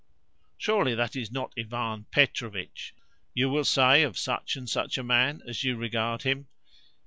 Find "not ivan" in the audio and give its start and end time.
1.31-2.07